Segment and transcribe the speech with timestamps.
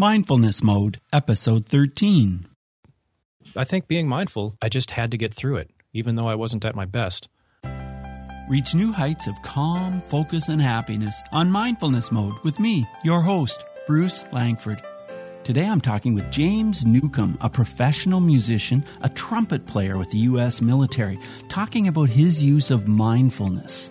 [0.00, 2.46] Mindfulness Mode, Episode 13.
[3.54, 6.64] I think being mindful, I just had to get through it, even though I wasn't
[6.64, 7.28] at my best.
[8.48, 13.62] Reach new heights of calm, focus, and happiness on Mindfulness Mode with me, your host,
[13.86, 14.80] Bruce Langford.
[15.44, 20.62] Today I'm talking with James Newcomb, a professional musician, a trumpet player with the U.S.
[20.62, 21.20] military,
[21.50, 23.90] talking about his use of mindfulness.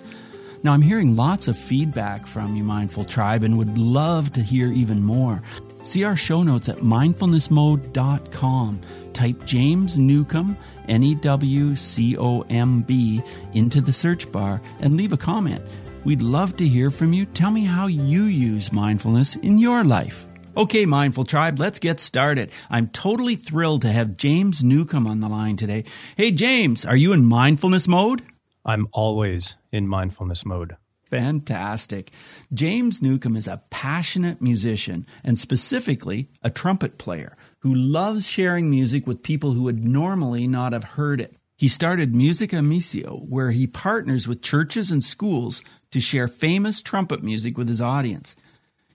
[0.61, 4.69] Now, I'm hearing lots of feedback from you, Mindful Tribe, and would love to hear
[4.69, 5.41] even more.
[5.89, 8.81] See our show notes at mindfulnessmode.com.
[9.11, 10.55] Type James Newcomb,
[10.87, 15.63] N E W C O M B, into the search bar and leave a comment.
[16.03, 17.25] We'd love to hear from you.
[17.25, 20.27] Tell me how you use mindfulness in your life.
[20.55, 22.51] Okay, Mindful Tribe, let's get started.
[22.69, 25.85] I'm totally thrilled to have James Newcomb on the line today.
[26.15, 28.21] Hey, James, are you in mindfulness mode?
[28.63, 30.75] I'm always in mindfulness mode.
[31.09, 32.11] Fantastic.
[32.53, 39.07] James Newcomb is a passionate musician and specifically a trumpet player who loves sharing music
[39.07, 41.35] with people who would normally not have heard it.
[41.57, 45.61] He started Musica Missio, where he partners with churches and schools
[45.91, 48.35] to share famous trumpet music with his audience.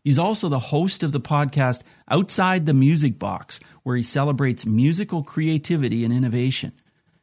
[0.02, 5.22] He's also the host of the podcast Outside the Music Box, where he celebrates musical
[5.22, 6.72] creativity and innovation.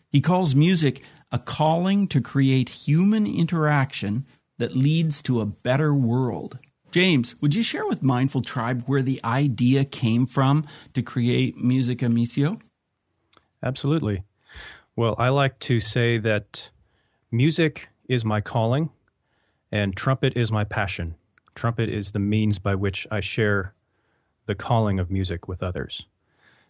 [0.10, 4.26] He calls music a calling to create human interaction
[4.62, 6.60] that leads to a better world.
[6.92, 12.06] James, would you share with Mindful Tribe where the idea came from to create Musica
[12.06, 12.62] Missio?
[13.64, 14.24] Absolutely.
[14.96, 16.70] Well, I like to say that
[17.32, 18.92] music is my calling
[19.72, 21.16] and trumpet is my passion.
[21.56, 23.74] Trumpet is the means by which I share
[24.46, 26.06] the calling of music with others.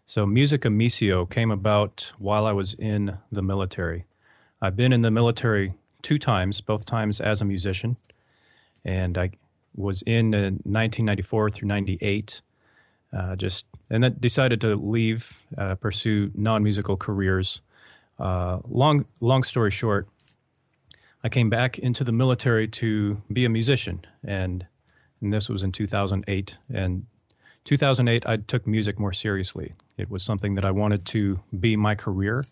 [0.05, 4.05] So, Musica Missio came about while I was in the military.
[4.61, 7.97] I've been in the military two times, both times as a musician,
[8.85, 9.31] and I
[9.75, 12.41] was in uh, 1994 through 98.
[13.13, 17.61] Uh, just and then decided to leave, uh, pursue non-musical careers.
[18.17, 20.07] Uh, long long story short,
[21.23, 24.65] I came back into the military to be a musician, and
[25.21, 26.57] and this was in 2008.
[26.73, 27.05] And
[27.65, 29.73] 2008, I took music more seriously.
[29.97, 32.43] It was something that I wanted to be my career.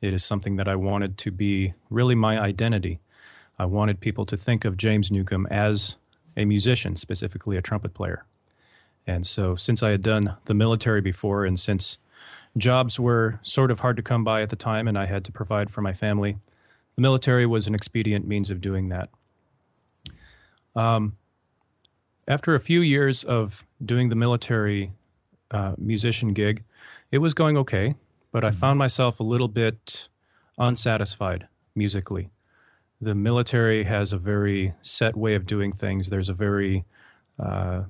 [0.00, 3.00] It is something that I wanted to be really my identity.
[3.58, 5.96] I wanted people to think of James Newcomb as
[6.36, 8.24] a musician, specifically a trumpet player.
[9.06, 11.98] And so, since I had done the military before, and since
[12.56, 15.32] jobs were sort of hard to come by at the time, and I had to
[15.32, 16.38] provide for my family,
[16.96, 19.10] the military was an expedient means of doing that.
[20.74, 21.16] Um,
[22.28, 24.92] after a few years of doing the military
[25.50, 26.62] uh, musician gig,
[27.10, 27.96] it was going okay
[28.32, 30.08] but I found myself a little bit
[30.58, 32.30] unsatisfied musically.
[33.00, 36.08] The military has a very set way of doing things.
[36.08, 36.84] There's a very,
[37.38, 37.84] uh,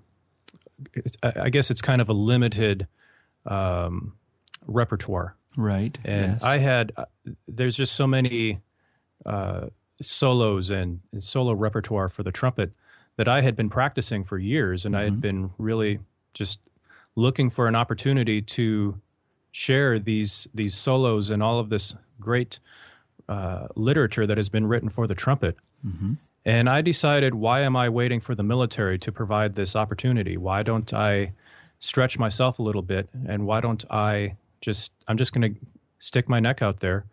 [1.23, 2.87] I guess it's kind of a limited
[3.47, 4.15] um,
[4.67, 5.35] repertoire.
[5.57, 5.99] Right.
[6.05, 6.43] And yes.
[6.43, 7.07] I had, uh,
[7.49, 8.61] there's just so many
[9.27, 9.67] uh,
[10.01, 12.71] solos and, and, solo repertoire for the trumpet
[13.17, 15.01] that I had been practicing for years, and mm-hmm.
[15.01, 15.21] I had mm-hmm.
[15.21, 15.99] been really
[16.33, 16.61] just
[17.17, 19.01] looking for an opportunity to
[19.53, 22.59] share these these solos and all of this great
[23.29, 25.57] uh, literature that has been written for the trumpet.
[25.87, 26.15] Mm-hmm.
[26.45, 30.37] And I decided, why am I waiting for the military to provide this opportunity?
[30.37, 31.33] Why don't I
[31.81, 33.09] stretch myself a little bit?
[33.29, 35.61] And why don't I just, I'm just going to
[35.99, 37.05] stick my neck out there.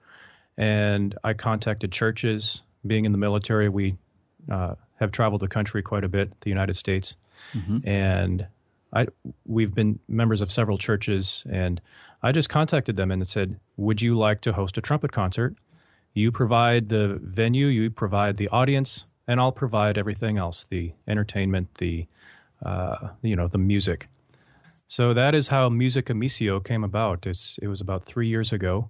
[0.57, 2.61] And I contacted churches.
[2.85, 3.97] Being in the military, we
[4.49, 7.17] uh, have traveled the country quite a bit, the United States.
[7.53, 7.87] Mm-hmm.
[7.87, 8.47] And
[8.93, 9.07] I,
[9.45, 11.81] we've been members of several churches, and
[12.23, 15.55] I just contacted them and said, Would you like to host a trumpet concert?
[16.13, 21.69] You provide the venue, you provide the audience, and I'll provide everything else the entertainment,
[21.77, 22.07] the,
[22.65, 24.07] uh, you know, the music.
[24.87, 27.27] So that is how Musica Missio came about.
[27.27, 28.89] It's, it was about three years ago,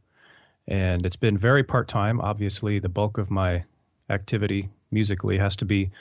[0.67, 2.21] and it's been very part time.
[2.21, 3.65] Obviously, the bulk of my
[4.09, 5.91] activity musically has to be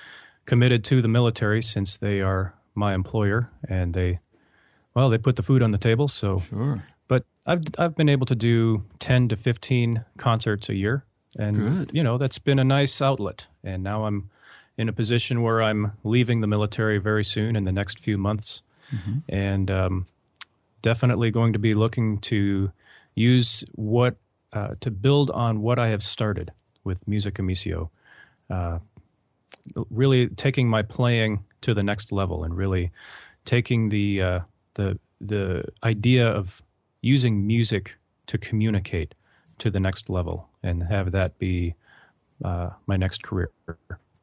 [0.45, 4.21] committed to the military since they are my employer and they,
[4.95, 6.09] well, they put the food on the table.
[6.09, 6.85] So sure.
[7.09, 11.05] But I've I've been able to do ten to fifteen concerts a year,
[11.39, 11.91] and Good.
[11.93, 13.47] you know that's been a nice outlet.
[13.65, 14.31] And now I'm
[14.79, 18.63] in a position where I'm leaving the military very soon in the next few months,
[18.93, 19.19] mm-hmm.
[19.29, 20.07] and um,
[20.83, 22.71] definitely going to be looking to
[23.15, 24.17] use what
[24.53, 26.53] uh, to build on what I have started
[26.85, 27.91] with Musica Missio.
[28.49, 28.79] Uh,
[29.91, 32.91] really taking my playing to the next level and really
[33.45, 34.41] taking the uh,
[34.75, 36.63] the the idea of
[37.03, 37.95] using music
[38.27, 39.15] to communicate
[39.59, 41.75] to the next level and have that be
[42.45, 43.51] uh, my next career.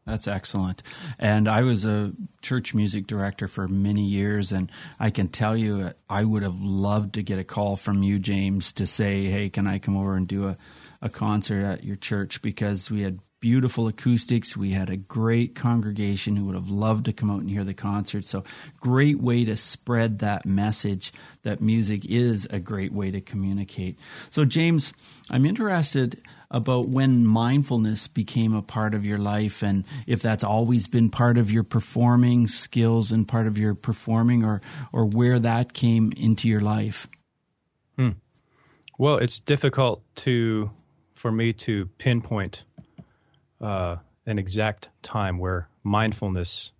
[0.05, 0.83] That's excellent.
[1.17, 2.11] And I was a
[2.41, 7.13] church music director for many years, and I can tell you, I would have loved
[7.13, 10.27] to get a call from you, James, to say, "Hey, can I come over and
[10.27, 10.57] do a,
[11.01, 14.55] a concert at your church?" Because we had beautiful acoustics.
[14.55, 17.73] We had a great congregation who would have loved to come out and hear the
[17.73, 18.23] concert.
[18.23, 18.45] So,
[18.79, 21.11] great way to spread that message
[21.41, 23.99] that music is a great way to communicate.
[24.29, 24.93] So, James,
[25.29, 30.87] I'm interested about when mindfulness became a part of your life and if that's always
[30.87, 34.61] been part of your performing skills and part of your performing or
[34.93, 37.09] or where that came into your life.
[37.97, 38.11] Hmm.
[38.97, 40.71] Well, it's difficult to
[41.13, 42.63] for me to pinpoint
[43.63, 46.71] uh, an exact time where mindfulness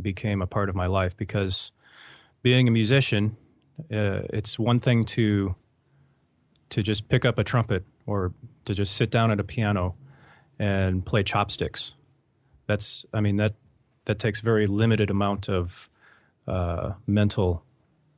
[0.00, 1.70] became a part of my life because
[2.42, 3.36] being a musician,
[3.92, 5.54] uh, it's one thing to
[6.70, 8.32] to just pick up a trumpet or
[8.64, 9.94] to just sit down at a piano
[10.58, 11.94] and play chopsticks.
[12.66, 13.54] That's, I mean, that
[14.06, 15.88] that takes very limited amount of
[16.48, 17.62] uh, mental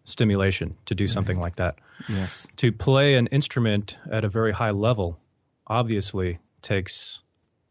[0.04, 1.76] stimulation to do something like that.
[2.08, 2.46] Yes.
[2.56, 5.18] To play an instrument at a very high level,
[5.66, 7.20] obviously takes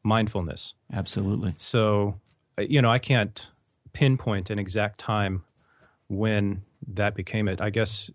[0.08, 0.74] mindfulness.
[0.92, 1.54] Absolutely.
[1.58, 2.16] So,
[2.58, 3.46] uh, you know, I can't
[3.94, 5.44] pinpoint an exact time
[6.08, 6.64] when
[6.94, 7.62] that became it.
[7.62, 8.10] I guess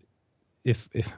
[0.65, 1.13] if if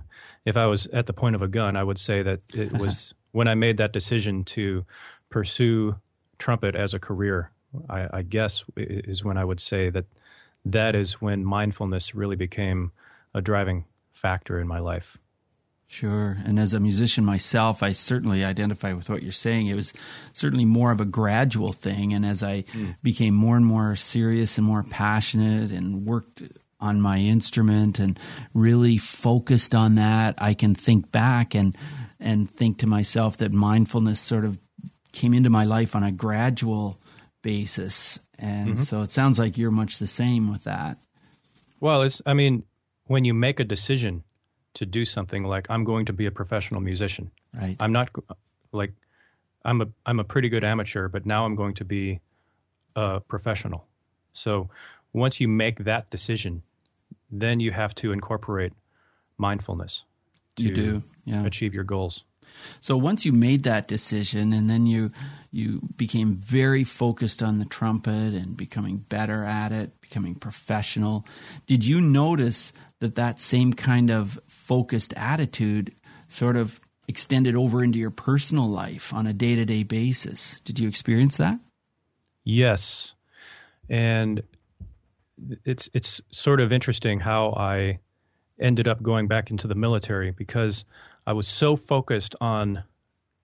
[0.44, 3.14] if I was at the point of a gun, I would say that it was
[3.32, 4.84] when I made that decision to
[5.30, 5.96] pursue
[6.38, 7.50] trumpet as a career.
[7.88, 10.04] I, I guess is when I would say that
[10.64, 12.92] that is when mindfulness really became
[13.34, 15.18] a driving factor in my life.
[15.86, 16.38] Sure.
[16.44, 19.69] And as a musician myself, I certainly identify with what you're saying.
[19.69, 19.92] It was
[20.32, 22.12] certainly more of a gradual thing.
[22.12, 22.96] And as I mm.
[23.02, 26.42] became more and more serious and more passionate and worked
[26.81, 28.19] on my instrument and
[28.52, 31.76] really focused on that, I can think back and
[32.19, 34.58] and think to myself that mindfulness sort of
[35.12, 36.98] came into my life on a gradual
[37.42, 38.19] basis.
[38.38, 38.82] And mm-hmm.
[38.82, 40.98] so it sounds like you're much the same with that.
[41.81, 42.64] Well, it's I mean,
[43.06, 44.25] when you make a decision
[44.74, 47.30] to do something like I'm going to be a professional musician.
[47.58, 47.76] Right.
[47.80, 48.10] I'm not
[48.72, 48.92] like
[49.64, 52.20] I'm a I'm a pretty good amateur, but now I'm going to be
[52.96, 53.86] a professional.
[54.32, 54.68] So
[55.12, 56.62] once you make that decision,
[57.30, 58.72] then you have to incorporate
[59.38, 60.04] mindfulness
[60.56, 61.02] to you do.
[61.24, 61.46] Yeah.
[61.46, 62.24] achieve your goals.
[62.80, 65.10] So once you made that decision and then you
[65.50, 71.26] you became very focused on the trumpet and becoming better at it, becoming professional,
[71.66, 75.93] did you notice that that same kind of focused attitude
[76.28, 80.61] sort of extended over into your personal life on a day-to-day basis?
[80.61, 81.61] Did you experience that?
[82.44, 83.12] Yes.
[83.90, 84.43] And
[85.64, 87.99] it's it's sort of interesting how I
[88.58, 90.84] ended up going back into the military because
[91.26, 92.84] I was so focused on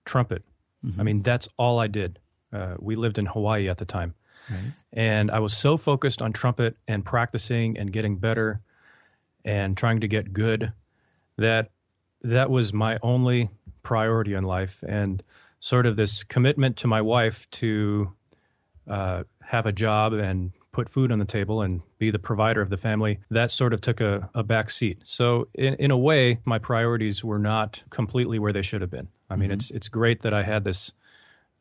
[0.05, 0.43] trumpet.
[0.83, 0.99] Mm-hmm.
[0.99, 2.17] I mean, that's all I did.
[2.51, 4.15] Uh, we lived in Hawaii at the time.
[4.49, 4.73] Right.
[4.93, 8.61] And I was so focused on trumpet and practicing and getting better
[9.45, 10.73] and trying to get good
[11.41, 11.71] that
[12.23, 13.49] that was my only
[13.83, 14.83] priority in life.
[14.87, 15.23] And
[15.59, 18.11] sort of this commitment to my wife to
[18.89, 22.69] uh, have a job and put food on the table and be the provider of
[22.69, 25.01] the family, that sort of took a, a back seat.
[25.03, 29.09] So in, in a way, my priorities were not completely where they should have been.
[29.29, 29.55] I mean, mm-hmm.
[29.55, 30.91] it's it's great that I had this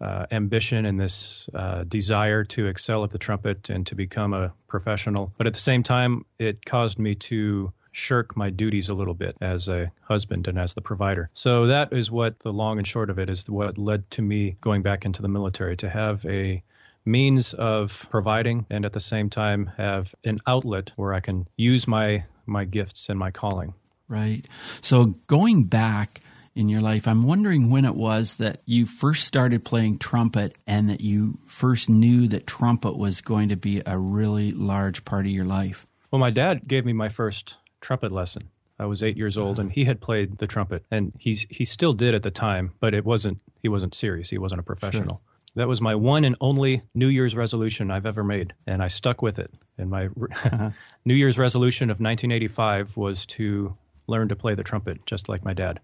[0.00, 4.52] uh, ambition and this uh, desire to excel at the trumpet and to become a
[4.66, 9.14] professional, but at the same time, it caused me to shirk my duties a little
[9.14, 11.30] bit as a husband and as the provider.
[11.34, 14.56] So that is what the long and short of it is what led to me
[14.60, 16.62] going back into the military to have a
[17.04, 21.88] means of providing and at the same time have an outlet where I can use
[21.88, 23.74] my my gifts and my calling.
[24.08, 24.44] Right.
[24.82, 26.20] So going back
[26.54, 30.90] in your life, I'm wondering when it was that you first started playing trumpet and
[30.90, 35.32] that you first knew that trumpet was going to be a really large part of
[35.32, 35.86] your life.
[36.10, 38.48] Well, my dad gave me my first trumpet lesson.
[38.78, 41.92] I was eight years old, and he had played the trumpet, and he's he still
[41.92, 44.30] did at the time, but it wasn't he wasn't serious.
[44.30, 45.16] He wasn't a professional.
[45.16, 45.20] Sure.
[45.56, 49.20] That was my one and only New Year's resolution I've ever made, and I stuck
[49.20, 49.52] with it.
[49.76, 50.06] And my
[50.44, 50.70] uh-huh.
[51.04, 55.52] New Year's resolution of 1985 was to learn to play the trumpet, just like my
[55.52, 55.80] dad.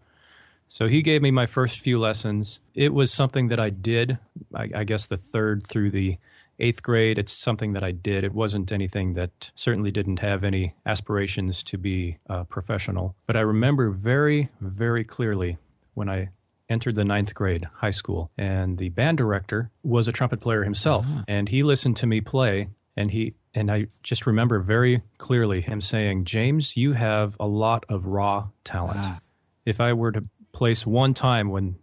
[0.69, 2.61] So he gave me my first few lessons.
[2.75, 4.19] It was something that I did,
[4.55, 6.19] I, I guess, the third through the
[6.59, 7.19] eighth grade.
[7.19, 8.25] It's something that I did.
[8.25, 13.15] It wasn't anything that certainly didn't have any aspirations to be uh, professional.
[13.27, 15.59] But I remember very, very clearly
[15.95, 16.31] when I
[16.69, 21.07] entered the ninth grade high school, and the band director was a trumpet player himself,
[21.07, 21.25] uh-huh.
[21.29, 25.81] and he listened to me play, and he and I just remember very clearly him
[25.81, 29.19] saying, "James, you have a lot of raw talent." Uh-huh.
[29.65, 31.77] If I were to place one time when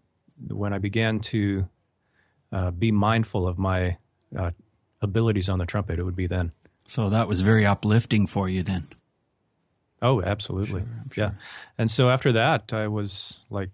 [0.48, 1.68] when I began to
[2.52, 3.98] uh, be mindful of my
[4.38, 4.52] uh,
[5.04, 6.52] abilities on the trumpet, it would be then.
[6.88, 8.88] So that was very uplifting for you then.
[10.02, 10.82] Oh, absolutely.
[10.82, 11.24] Sure, sure.
[11.24, 11.32] Yeah.
[11.78, 13.70] And so after that, I was like,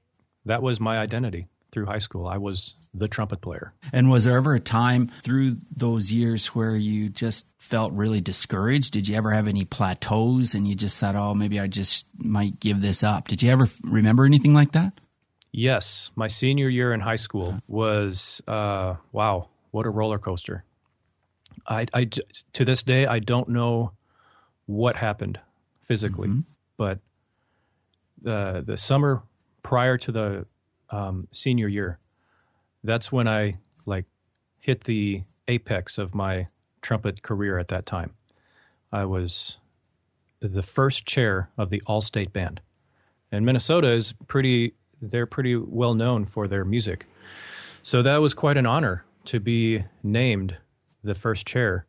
[0.45, 2.27] that was my identity through high school.
[2.27, 3.73] I was the trumpet player.
[3.93, 8.93] And was there ever a time through those years where you just felt really discouraged?
[8.93, 12.59] Did you ever have any plateaus and you just thought, oh, maybe I just might
[12.59, 13.27] give this up?
[13.27, 14.93] Did you ever remember anything like that?
[15.51, 16.11] Yes.
[16.15, 20.63] My senior year in high school was, uh, wow, what a roller coaster.
[21.69, 22.09] I, I,
[22.53, 23.91] to this day, I don't know
[24.65, 25.39] what happened
[25.81, 26.41] physically, mm-hmm.
[26.77, 26.99] but
[28.21, 29.21] the the summer
[29.63, 30.45] prior to the
[30.89, 31.99] um, senior year,
[32.83, 34.05] that's when I like
[34.59, 36.47] hit the apex of my
[36.81, 37.59] trumpet career.
[37.59, 38.13] At that time,
[38.91, 39.57] I was
[40.39, 42.61] the first chair of the All State Band,
[43.31, 44.73] and Minnesota is pretty.
[45.01, 47.05] They're pretty well known for their music,
[47.83, 50.57] so that was quite an honor to be named
[51.03, 51.85] the first chair.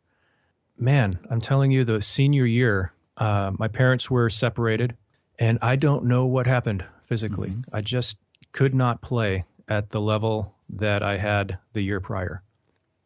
[0.77, 4.95] Man, I'm telling you, the senior year, uh, my parents were separated,
[5.39, 7.49] and I don't know what happened physically.
[7.49, 7.75] Mm-hmm.
[7.75, 8.17] I just
[8.51, 12.41] could not play at the level that I had the year prior.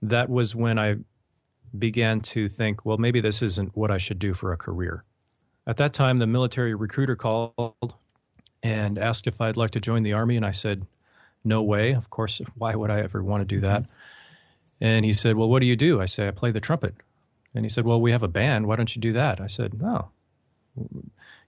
[0.01, 0.97] That was when I
[1.77, 5.03] began to think, well, maybe this isn't what I should do for a career.
[5.67, 7.93] At that time, the military recruiter called
[8.63, 10.85] and asked if I'd like to join the Army, and I said,
[11.43, 11.93] no way.
[11.93, 13.85] Of course, why would I ever want to do that?
[14.81, 16.01] And he said, well, what do you do?
[16.01, 16.95] I say, I play the trumpet.
[17.53, 18.67] And he said, well, we have a band.
[18.67, 19.39] Why don't you do that?
[19.39, 20.09] I said, no.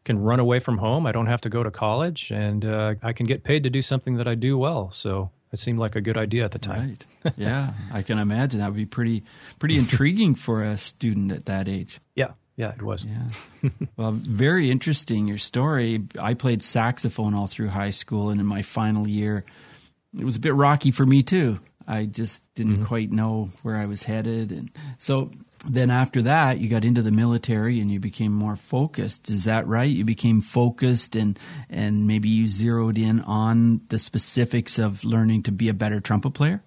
[0.06, 1.06] Can run away from home.
[1.06, 3.82] I don't have to go to college, and uh, I can get paid to do
[3.82, 4.90] something that I do well.
[4.94, 6.90] So it seemed like a good idea at the time.
[7.24, 7.34] Right.
[7.36, 9.24] Yeah, I can imagine that would be pretty
[9.60, 12.00] pretty intriguing for a student at that age.
[12.16, 12.32] Yeah.
[12.56, 13.06] Yeah, it was.
[13.06, 13.70] Yeah.
[13.98, 16.04] well, very interesting your story.
[16.20, 19.46] I played saxophone all through high school and in my final year
[20.18, 21.60] it was a bit rocky for me too.
[21.88, 22.86] I just didn't mm-hmm.
[22.86, 24.52] quite know where I was headed.
[24.52, 25.32] And so
[25.66, 29.30] then after that you got into the military and you became more focused.
[29.30, 29.90] Is that right?
[29.90, 31.40] You became focused and
[31.70, 36.32] and maybe you zeroed in on the specifics of learning to be a better trumpet
[36.32, 36.62] player?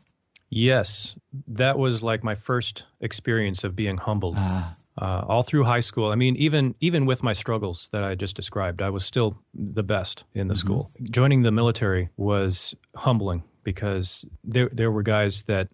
[0.49, 1.15] Yes.
[1.49, 4.77] That was like my first experience of being humbled ah.
[5.01, 6.11] uh, all through high school.
[6.11, 9.83] I mean even even with my struggles that i just described i was still the
[9.83, 10.61] best in the mm-hmm.
[10.61, 10.91] school.
[11.03, 15.69] Joining the military was humbling because there there were guys that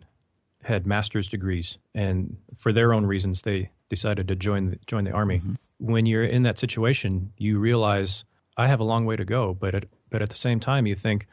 [0.63, 5.13] had master's degrees, and for their own reasons, they decided to join the, join the
[5.13, 5.39] army.
[5.39, 5.55] Mm-hmm.
[5.79, 8.25] When you're in that situation, you realize
[8.57, 10.97] I have a long way to go, but at, but at the same time, you
[10.97, 11.27] think,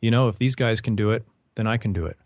[0.00, 1.24] you know, if these guys can do it,
[1.54, 2.16] then I can do it.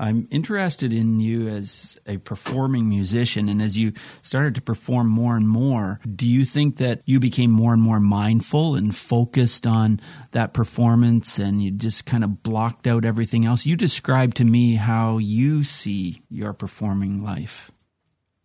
[0.00, 3.50] I'm interested in you as a performing musician.
[3.50, 3.92] And as you
[4.22, 8.00] started to perform more and more, do you think that you became more and more
[8.00, 10.00] mindful and focused on
[10.32, 13.66] that performance and you just kind of blocked out everything else?
[13.66, 17.70] You described to me how you see your performing life.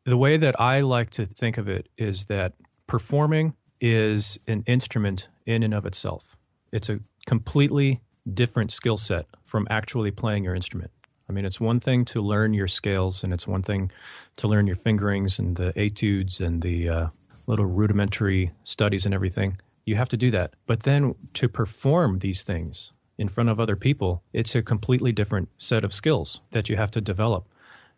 [0.04, 2.52] The way that I like to think of it is that
[2.86, 6.36] performing is an instrument in and of itself.
[6.74, 10.92] It's a completely different skill set from actually playing your instrument.
[11.28, 13.92] I mean, it's one thing to learn your scales, and it's one thing
[14.38, 17.08] to learn your fingerings and the etudes and the uh,
[17.48, 19.58] little rudimentary studies and everything.
[19.86, 20.54] You have to do that.
[20.66, 25.50] But then to perform these things in front of other people, it's a completely different
[25.58, 27.48] set of skills that you have to develop.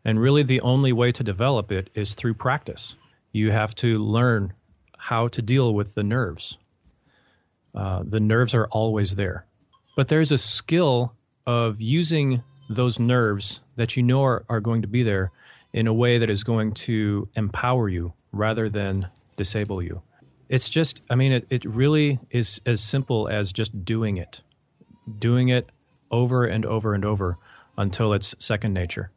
[0.06, 2.96] And really, the only way to develop it is through practice.
[3.34, 4.54] You have to learn
[4.98, 6.58] how to deal with the nerves.
[7.76, 9.46] Uh, the nerves are always there.
[9.96, 11.14] But there's a skill
[11.46, 15.32] of using those nerves that you know are, are going to be there
[15.74, 20.02] in a way that is going to empower you rather than disable you.
[20.50, 24.42] It's just, I mean, it, it really is as simple as just doing it,
[25.20, 25.70] doing it
[26.10, 27.38] over and over and over
[27.78, 29.12] until it's second nature.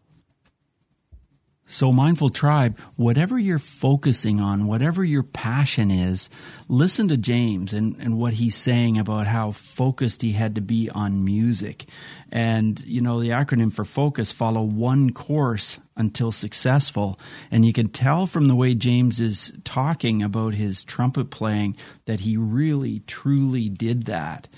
[1.72, 6.28] So, Mindful Tribe, whatever you're focusing on, whatever your passion is,
[6.66, 10.90] listen to James and, and what he's saying about how focused he had to be
[10.90, 11.86] on music.
[12.32, 17.20] And, you know, the acronym for focus follow one course until successful.
[17.52, 22.20] And you can tell from the way James is talking about his trumpet playing that
[22.20, 24.48] he really, truly did that.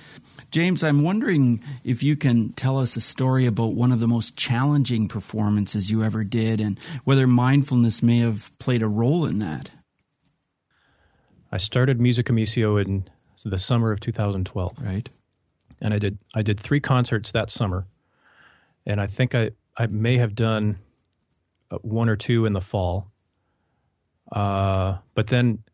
[0.53, 4.37] James, I'm wondering if you can tell us a story about one of the most
[4.37, 9.71] challenging performances you ever did and whether mindfulness may have played a role in that.
[11.51, 13.09] I started Musica Missio in
[13.43, 14.77] the summer of 2012.
[14.79, 15.09] Right.
[15.81, 17.87] And I did I did 3 concerts that summer.
[18.85, 20.79] And I think I I may have done
[21.71, 23.11] uh, one or two in the fall.
[24.31, 25.65] Uh, but then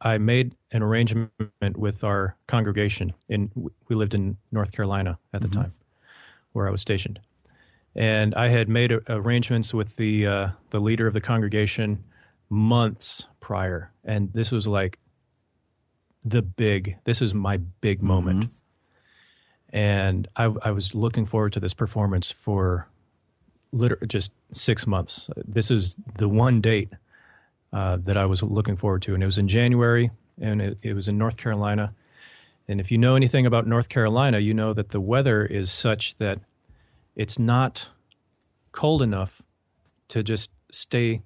[0.00, 1.30] I made an arrangement
[1.76, 3.12] with our congregation.
[3.28, 3.50] In
[3.88, 5.62] we lived in North Carolina at the mm-hmm.
[5.62, 5.74] time,
[6.52, 7.20] where I was stationed,
[7.94, 12.04] And I had made a, arrangements with the uh, the leader of the congregation
[12.50, 14.98] months prior, and this was like
[16.24, 16.96] the big.
[17.04, 19.76] This is my big moment, mm-hmm.
[19.76, 22.88] and I, I was looking forward to this performance for
[23.72, 25.28] literally just six months.
[25.36, 26.92] This is the one date
[27.72, 30.10] uh, that I was looking forward to, and it was in January,
[30.40, 31.92] and it, it was in North Carolina.
[32.68, 36.16] And if you know anything about North Carolina, you know that the weather is such
[36.18, 36.38] that
[37.16, 37.88] it's not
[38.72, 39.42] cold enough
[40.08, 41.22] to just stay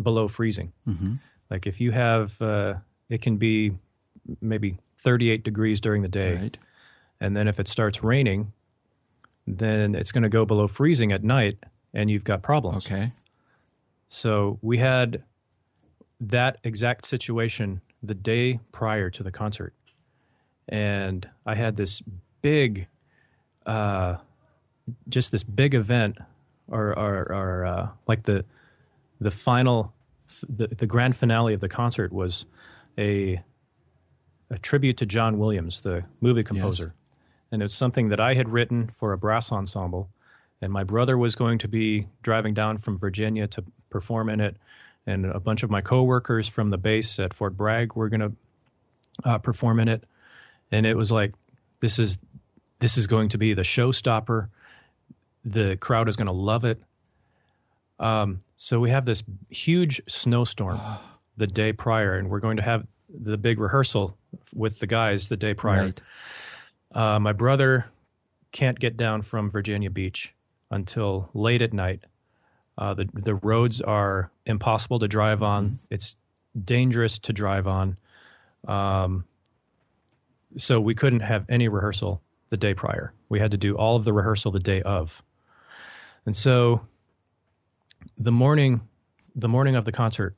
[0.00, 0.72] below freezing.
[0.88, 1.14] Mm-hmm.
[1.50, 2.74] Like if you have, uh,
[3.08, 3.72] it can be
[4.40, 6.36] maybe 38 degrees during the day.
[6.36, 6.58] Right.
[7.20, 8.52] And then if it starts raining,
[9.46, 11.58] then it's going to go below freezing at night
[11.92, 12.86] and you've got problems.
[12.86, 13.12] Okay.
[14.08, 15.22] So we had
[16.28, 19.72] that exact situation the day prior to the concert.
[20.68, 22.02] And I had this
[22.42, 22.86] big,
[23.66, 24.16] uh,
[25.08, 26.18] just this big event,
[26.68, 28.44] or, or, or uh, like the
[29.20, 29.92] the final,
[30.48, 32.46] the, the grand finale of the concert was
[32.98, 33.40] a
[34.50, 36.94] a tribute to John Williams, the movie composer.
[36.94, 37.12] Yes.
[37.52, 40.08] And it's something that I had written for a brass ensemble.
[40.60, 44.56] And my brother was going to be driving down from Virginia to perform in it.
[45.06, 48.32] And a bunch of my coworkers from the base at Fort Bragg were going to
[49.24, 50.04] uh, perform in it.
[50.72, 51.34] And it was like,
[51.80, 52.16] this is
[52.80, 54.48] this is going to be the showstopper.
[55.44, 56.82] The crowd is going to love it.
[57.98, 60.80] Um, so we have this huge snowstorm
[61.36, 64.16] the day prior, and we're going to have the big rehearsal
[64.54, 65.84] with the guys the day prior.
[65.84, 66.00] Right.
[66.94, 67.86] Uh, my brother
[68.52, 70.32] can't get down from Virginia Beach
[70.70, 72.04] until late at night.
[72.76, 75.64] Uh, the the roads are impossible to drive on.
[75.66, 75.76] Mm-hmm.
[75.90, 76.16] It's
[76.64, 77.96] dangerous to drive on.
[78.66, 79.24] Um,
[80.56, 83.12] so we couldn't have any rehearsal the day prior.
[83.28, 85.22] We had to do all of the rehearsal the day of.
[86.26, 86.80] And so
[88.18, 88.80] the morning
[89.36, 90.36] the morning of the concert,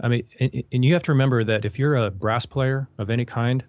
[0.00, 3.08] I mean, and, and you have to remember that if you're a brass player of
[3.10, 3.64] any kind,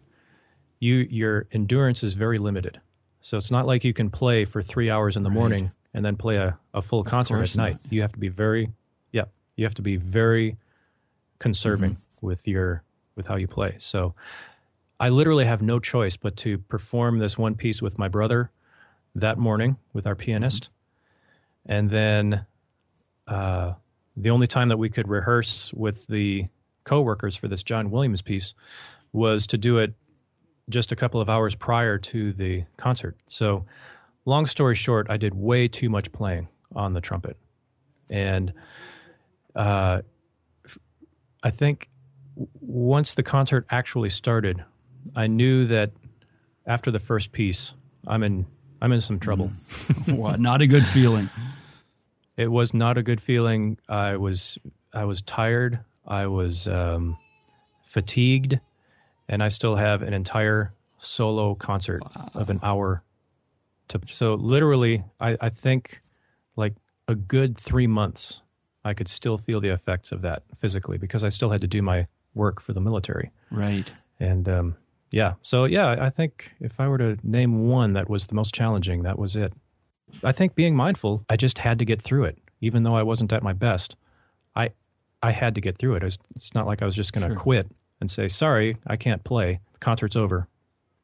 [0.80, 2.80] you your endurance is very limited.
[3.22, 5.38] So it's not like you can play for three hours in the right.
[5.38, 7.78] morning and then play a, a full concert at night.
[7.84, 7.94] Not.
[7.94, 8.72] You have to be very,
[9.12, 9.26] yeah,
[9.56, 10.58] you have to be very
[11.40, 12.26] conserving mm-hmm.
[12.26, 12.84] with your
[13.16, 13.76] with how you play.
[13.78, 14.16] So
[15.00, 18.50] I literally have no choice but to perform this one piece with my brother
[19.16, 21.72] that morning with our pianist, mm-hmm.
[21.72, 22.46] and then
[23.28, 23.74] uh,
[24.18, 26.48] the only time that we could rehearse with the
[26.84, 28.54] coworkers for this John Williams piece
[29.12, 29.94] was to do it
[30.70, 33.18] just a couple of hours prior to the concert.
[33.28, 33.66] So,
[34.26, 37.38] long story short, I did way too much playing on the trumpet,
[38.10, 38.54] and
[39.56, 40.02] uh,
[41.44, 41.90] I think
[42.62, 44.64] once the concert actually started,
[45.16, 45.92] I knew that
[46.66, 47.74] after the first piece,
[48.08, 48.46] I'm in
[48.82, 49.52] I'm in some trouble.
[50.08, 51.30] well, not a good feeling.
[52.36, 53.78] It was not a good feeling.
[53.88, 54.58] I was
[54.94, 55.80] I was tired.
[56.06, 57.18] I was um,
[57.86, 58.60] fatigued,
[59.30, 62.32] and I still have an entire solo concert wow.
[62.34, 63.04] of an hour.
[63.90, 66.02] To so literally, I, I think
[66.56, 66.74] like
[67.08, 68.42] a good three months,
[68.86, 71.82] I could still feel the effects of that physically because I still had to do
[71.82, 73.32] my work for the military.
[73.52, 73.92] Right.
[74.20, 74.76] And um,
[75.12, 78.54] yeah, so yeah, I think if I were to name one that was the most
[78.54, 79.54] challenging, that was it.
[80.24, 83.34] I think being mindful, I just had to get through it, even though I wasn't
[83.34, 83.96] at my best.
[84.56, 84.70] I
[85.22, 86.04] I had to get through it.
[86.36, 87.42] It's not like I was just going to sure.
[87.42, 89.60] quit and say, "Sorry, I can't play.
[89.74, 90.48] The concert's over."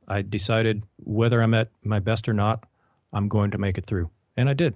[0.08, 2.63] I decided whether I'm at my best or not,
[3.13, 4.76] I'm going to make it through, and I did.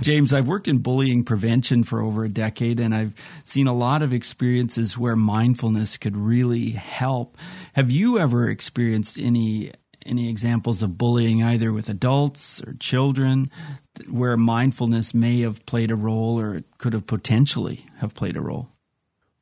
[0.00, 3.12] James, I've worked in bullying prevention for over a decade, and I've
[3.44, 7.36] seen a lot of experiences where mindfulness could really help.
[7.74, 9.72] Have you ever experienced any
[10.06, 13.50] any examples of bullying either with adults or children
[14.08, 18.40] where mindfulness may have played a role or it could have potentially have played a
[18.40, 18.70] role?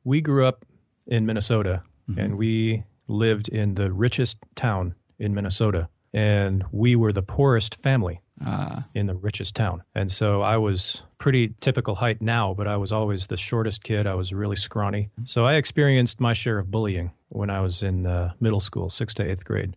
[0.03, 0.65] We grew up
[1.05, 2.19] in Minnesota mm-hmm.
[2.19, 5.87] and we lived in the richest town in Minnesota
[6.17, 9.83] and we were the poorest family uh, in the richest town.
[9.93, 14.07] And so I was pretty typical height now, but I was always the shortest kid.
[14.07, 15.09] I was really scrawny.
[15.25, 19.17] So I experienced my share of bullying when I was in uh, middle school, sixth
[19.17, 19.75] to eighth grade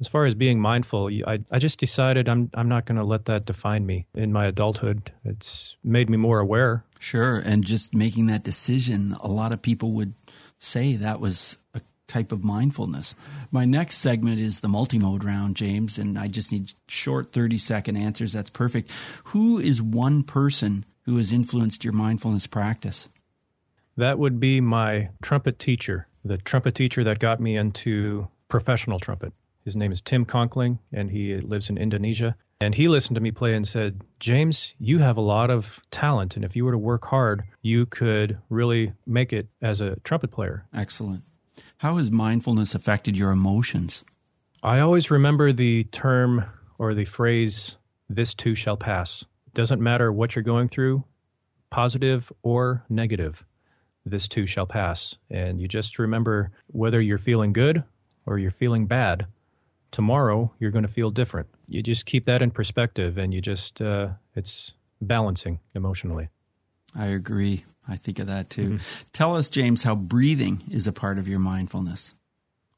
[0.00, 3.26] as far as being mindful, I, I just decided I'm I'm not going to let
[3.26, 5.12] that define me in my adulthood.
[5.24, 6.84] It's made me more aware.
[6.98, 10.14] Sure, and just making that decision, a lot of people would
[10.58, 13.14] say that was a type of mindfulness.
[13.50, 18.32] My next segment is the multi-mode round, James, and I just need short 30-second answers.
[18.32, 18.90] That's perfect.
[19.24, 23.08] Who is one person who has influenced your mindfulness practice?
[23.96, 29.32] That would be my trumpet teacher, the trumpet teacher that got me into professional trumpet.
[29.64, 32.36] His name is Tim Conkling, and he lives in Indonesia.
[32.60, 36.36] And he listened to me play and said, James, you have a lot of talent.
[36.36, 40.30] And if you were to work hard, you could really make it as a trumpet
[40.30, 40.66] player.
[40.74, 41.24] Excellent.
[41.84, 44.04] How has mindfulness affected your emotions?
[44.62, 46.46] I always remember the term
[46.78, 47.76] or the phrase,
[48.08, 49.20] this too shall pass.
[49.48, 51.04] It doesn't matter what you're going through,
[51.68, 53.44] positive or negative,
[54.06, 55.14] this too shall pass.
[55.28, 57.84] And you just remember whether you're feeling good
[58.24, 59.26] or you're feeling bad,
[59.90, 61.48] tomorrow you're going to feel different.
[61.68, 66.30] You just keep that in perspective and you just, uh, it's balancing emotionally.
[66.96, 67.62] I agree.
[67.88, 68.64] I think of that too.
[68.64, 68.76] Mm-hmm.
[69.12, 72.14] Tell us, James, how breathing is a part of your mindfulness.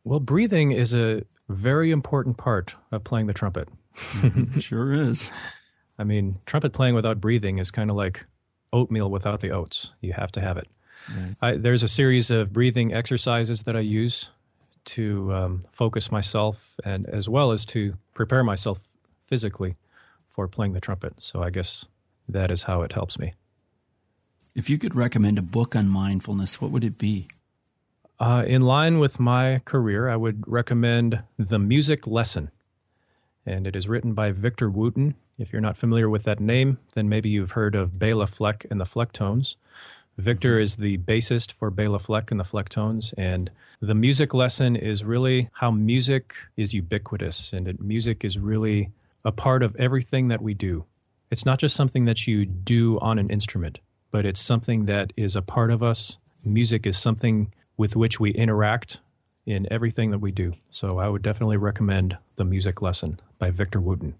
[0.04, 3.68] Well, breathing is a very important part of playing the trumpet.
[3.94, 4.58] Mm-hmm.
[4.60, 5.30] sure is.
[5.98, 8.24] I mean, trumpet playing without breathing is kind of like
[8.72, 9.90] oatmeal without the oats.
[10.00, 10.68] You have to have it.
[11.08, 11.36] Right.
[11.40, 14.28] I, there's a series of breathing exercises that I use
[14.86, 18.80] to um, focus myself and as well as to prepare myself
[19.26, 19.76] physically
[20.28, 21.14] for playing the trumpet.
[21.18, 21.84] So I guess
[22.28, 23.34] that is how it helps me.
[24.56, 27.28] If you could recommend a book on mindfulness, what would it be?
[28.18, 32.50] Uh, in line with my career, I would recommend The Music Lesson.
[33.44, 35.14] And it is written by Victor Wooten.
[35.38, 38.80] If you're not familiar with that name, then maybe you've heard of Bela Fleck and
[38.80, 39.56] the Flecktones.
[40.16, 43.50] Victor is the bassist for Bela Fleck and the Flecktones, and
[43.82, 48.90] the music lesson is really how music is ubiquitous and it, music is really
[49.22, 50.86] a part of everything that we do.
[51.30, 53.80] It's not just something that you do on an instrument,
[54.16, 56.16] but it's something that is a part of us.
[56.42, 58.96] Music is something with which we interact
[59.44, 60.54] in everything that we do.
[60.70, 64.14] So I would definitely recommend The Music Lesson by Victor Wooten.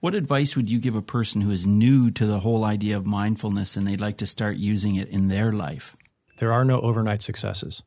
[0.00, 3.06] What advice would you give a person who is new to the whole idea of
[3.06, 5.96] mindfulness and they'd like to start using it in their life?
[6.36, 7.82] There are no overnight successes.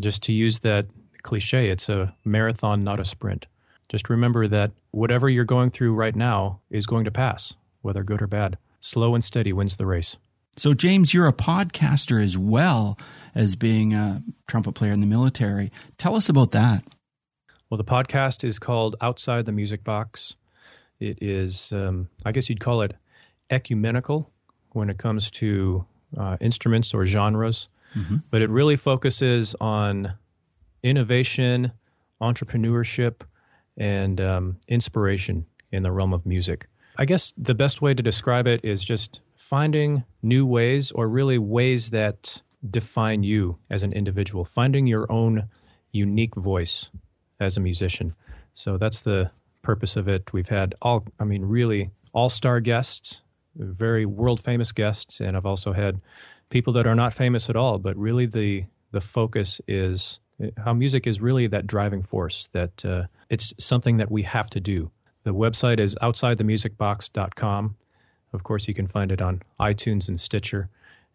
[0.00, 0.86] Just to use that
[1.22, 3.46] cliche, it's a marathon, not a sprint.
[3.88, 8.20] Just remember that whatever you're going through right now is going to pass, whether good
[8.20, 8.58] or bad.
[8.80, 10.16] Slow and steady wins the race.
[10.56, 12.98] So, James, you're a podcaster as well
[13.34, 15.70] as being a trumpet player in the military.
[15.96, 16.84] Tell us about that.
[17.70, 20.34] Well, the podcast is called Outside the Music Box.
[20.98, 22.94] It is, um, I guess you'd call it
[23.48, 24.30] ecumenical
[24.72, 25.84] when it comes to
[26.18, 28.16] uh, instruments or genres, mm-hmm.
[28.30, 30.12] but it really focuses on
[30.82, 31.72] innovation,
[32.20, 33.22] entrepreneurship,
[33.76, 36.66] and um, inspiration in the realm of music.
[36.98, 41.36] I guess the best way to describe it is just finding new ways, or really
[41.36, 45.48] ways that define you as an individual, finding your own
[45.90, 46.88] unique voice
[47.40, 48.14] as a musician.
[48.54, 49.30] So that's the
[49.62, 50.32] purpose of it.
[50.32, 53.22] We've had all, I mean, really all star guests,
[53.56, 56.00] very world famous guests, and I've also had
[56.50, 60.20] people that are not famous at all, but really the the focus is
[60.56, 64.60] how music is really that driving force that uh, it's something that we have to
[64.60, 64.90] do.
[65.24, 67.76] The website is outsidethemusicbox.com.
[68.32, 70.68] Of course, you can find it on iTunes and Stitcher.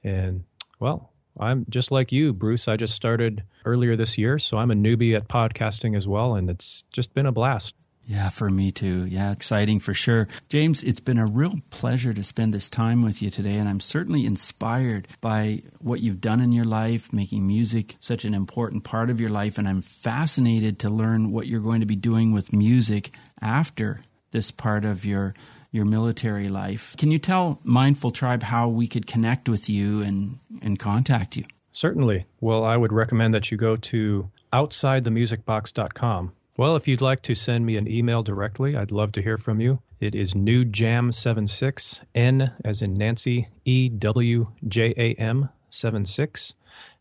[0.03, 0.43] And
[0.79, 2.67] well, I'm just like you, Bruce.
[2.67, 6.49] I just started earlier this year, so I'm a newbie at podcasting as well, and
[6.49, 7.75] it's just been a blast.
[8.07, 9.05] Yeah, for me too.
[9.07, 10.27] Yeah, exciting for sure.
[10.47, 13.79] James, it's been a real pleasure to spend this time with you today, and I'm
[13.79, 19.09] certainly inspired by what you've done in your life, making music such an important part
[19.09, 22.53] of your life, and I'm fascinated to learn what you're going to be doing with
[22.53, 25.33] music after this part of your
[25.75, 26.95] your military life.
[26.97, 31.45] Can you tell Mindful Tribe how we could connect with you and, and contact you?
[31.71, 32.25] Certainly.
[32.39, 37.65] Well, I would recommend that you go to outsidethemusicbox.com well, if you'd like to send
[37.65, 39.81] me an email directly, I'd love to hear from you.
[39.99, 46.53] It is newjam76, N as in Nancy, E W J A M 76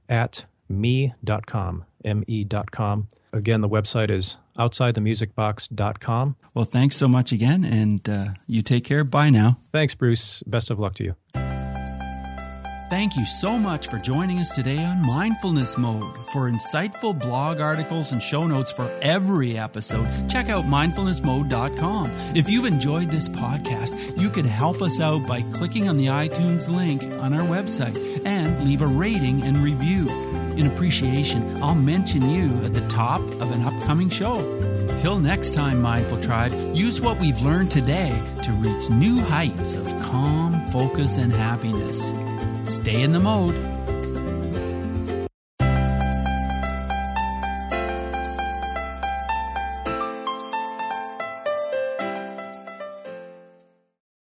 [0.08, 3.08] at me.com, me.com.
[3.32, 6.36] Again, the website is outsidethemusicbox.com.
[6.54, 9.04] Well, thanks so much again, and uh, you take care.
[9.04, 9.58] Bye now.
[9.72, 10.42] Thanks, Bruce.
[10.46, 11.14] Best of luck to you.
[12.94, 16.16] Thank you so much for joining us today on Mindfulness Mode.
[16.16, 22.10] For insightful blog articles and show notes for every episode, check out mindfulnessmode.com.
[22.36, 26.68] If you've enjoyed this podcast, you could help us out by clicking on the iTunes
[26.68, 30.23] link on our website and leave a rating and review.
[30.56, 34.36] In appreciation, I'll mention you at the top of an upcoming show.
[34.98, 38.10] Till next time, Mindful Tribe, use what we've learned today
[38.44, 42.12] to reach new heights of calm, focus, and happiness.
[42.64, 43.73] Stay in the mode